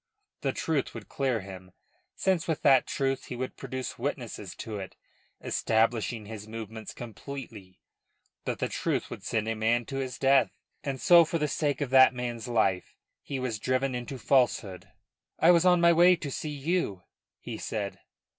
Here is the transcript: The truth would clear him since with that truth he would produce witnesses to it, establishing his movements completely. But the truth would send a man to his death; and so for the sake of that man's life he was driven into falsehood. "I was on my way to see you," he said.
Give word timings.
The 0.41 0.51
truth 0.51 0.95
would 0.95 1.07
clear 1.09 1.41
him 1.41 1.73
since 2.15 2.47
with 2.47 2.63
that 2.63 2.87
truth 2.87 3.25
he 3.25 3.35
would 3.35 3.55
produce 3.55 3.99
witnesses 3.99 4.55
to 4.55 4.79
it, 4.79 4.95
establishing 5.41 6.25
his 6.25 6.47
movements 6.47 6.91
completely. 6.95 7.79
But 8.43 8.57
the 8.57 8.67
truth 8.67 9.11
would 9.11 9.23
send 9.23 9.47
a 9.47 9.53
man 9.53 9.85
to 9.85 9.97
his 9.97 10.17
death; 10.17 10.57
and 10.83 10.99
so 10.99 11.23
for 11.23 11.37
the 11.37 11.47
sake 11.47 11.81
of 11.81 11.91
that 11.91 12.15
man's 12.15 12.47
life 12.47 12.95
he 13.21 13.37
was 13.37 13.59
driven 13.59 13.93
into 13.93 14.17
falsehood. 14.17 14.89
"I 15.37 15.51
was 15.51 15.65
on 15.65 15.79
my 15.79 15.93
way 15.93 16.15
to 16.15 16.31
see 16.31 16.49
you," 16.49 17.03
he 17.39 17.59
said. 17.59 17.99